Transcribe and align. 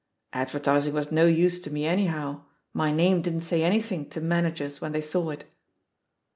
"Advertising 0.33 0.95
was 0.95 1.11
no 1.11 1.27
use 1.27 1.61
to 1.61 1.69
me 1.69 1.85
anyhow— 1.85 2.43
my 2.73 2.91
name 2.91 3.21
didn't 3.21 3.41
say 3.41 3.61
anything 3.63 4.09
to 4.09 4.19
managers 4.19 4.81
when 4.81 4.93
they 4.93 4.99
saw 5.01 5.29
it." 5.29 5.43